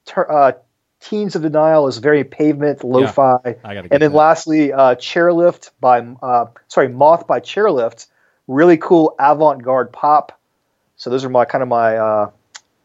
ter- 0.06 0.30
uh, 0.30 0.52
Teens 1.00 1.36
of 1.36 1.44
Denial 1.44 1.88
is 1.88 2.00
very 2.00 2.24
pavement, 2.24 2.84
lo-fi. 2.84 3.38
I 3.46 3.54
gotta 3.76 3.88
and 3.92 4.02
then 4.02 4.12
that. 4.12 4.18
lastly, 4.18 4.74
uh, 4.74 4.96
Chairlift 4.96 5.72
by 5.80 6.00
uh, 6.00 6.46
sorry 6.68 6.90
Moth 6.90 7.28
by 7.28 7.40
Chairlift, 7.40 8.08
really 8.48 8.78
cool 8.78 9.16
avant-garde 9.20 9.94
pop. 9.94 10.40
So 10.96 11.10
those 11.10 11.24
are 11.24 11.30
my 11.30 11.46
kind 11.46 11.62
of 11.62 11.68
my 11.68 11.98
uh, 11.98 12.32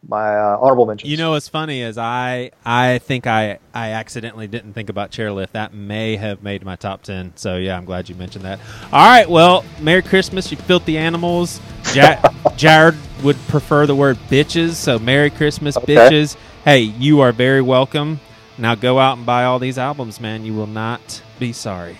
my 0.09 0.37
uh, 0.37 0.59
honorable 0.61 0.87
mentions. 0.87 1.11
You 1.11 1.17
know 1.17 1.31
what's 1.33 1.49
funny 1.49 1.81
is 1.83 1.97
I 1.99 2.51
I 2.65 2.99
think 2.99 3.27
I 3.27 3.59
I 3.75 3.91
accidentally 3.91 4.47
didn't 4.49 4.73
think 4.73 4.89
about 4.89 5.11
chairlift. 5.11 5.53
That 5.53 5.73
may 5.73 6.17
have 6.17 6.43
made 6.43 6.65
my 6.65 6.77
top 6.77 7.03
ten. 7.03 7.33
So 7.37 7.57
yeah, 7.57 7.77
I'm 7.77 7.85
glad 7.85 8.09
you 8.09 8.15
mentioned 8.15 8.45
that. 8.45 8.59
All 8.93 9.07
right, 9.07 9.29
well, 9.29 9.65
Merry 9.81 10.03
Christmas, 10.03 10.51
you 10.51 10.57
filthy 10.57 10.99
animals. 10.99 11.61
Ja- 11.95 12.21
Jared 12.57 12.97
would 13.23 13.37
prefer 13.49 13.87
the 13.87 13.95
word 13.95 14.17
bitches, 14.29 14.73
so 14.73 14.99
Merry 14.99 15.31
Christmas, 15.31 15.77
Okay. 15.77 15.95
bitches. 15.95 16.37
Hey, 16.65 16.81
you 16.81 17.21
are 17.21 17.33
very 17.33 17.63
welcome. 17.63 18.21
Now 18.59 18.75
go 18.75 18.99
out 18.99 19.17
and 19.17 19.27
buy 19.27 19.45
all 19.45 19.59
these 19.59 19.79
albums, 19.79 20.21
man. 20.21 20.45
You 20.45 20.55
will 20.55 20.67
not 20.67 21.23
be 21.39 21.53
sorry. 21.53 21.97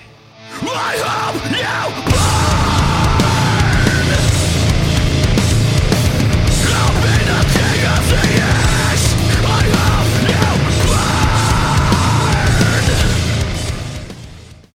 I 0.65 0.97
hope 0.99 2.57
you 2.57 2.62